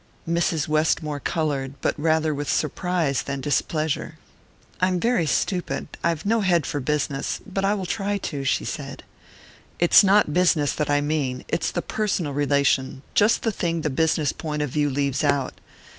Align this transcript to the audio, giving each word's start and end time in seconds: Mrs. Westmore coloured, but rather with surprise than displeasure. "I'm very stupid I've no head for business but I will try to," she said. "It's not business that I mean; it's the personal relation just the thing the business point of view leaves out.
Mrs. 0.27 0.67
Westmore 0.67 1.19
coloured, 1.19 1.75
but 1.79 1.93
rather 1.95 2.33
with 2.33 2.49
surprise 2.49 3.21
than 3.21 3.39
displeasure. 3.39 4.17
"I'm 4.79 4.99
very 4.99 5.27
stupid 5.27 5.89
I've 6.03 6.25
no 6.25 6.41
head 6.41 6.65
for 6.65 6.79
business 6.79 7.39
but 7.45 7.63
I 7.63 7.75
will 7.75 7.85
try 7.85 8.17
to," 8.17 8.43
she 8.43 8.65
said. 8.65 9.03
"It's 9.77 10.03
not 10.03 10.33
business 10.33 10.73
that 10.73 10.89
I 10.89 11.01
mean; 11.01 11.45
it's 11.49 11.69
the 11.69 11.83
personal 11.83 12.33
relation 12.33 13.03
just 13.13 13.43
the 13.43 13.51
thing 13.51 13.81
the 13.81 13.91
business 13.91 14.31
point 14.33 14.63
of 14.63 14.71
view 14.71 14.89
leaves 14.89 15.23
out. 15.23 15.53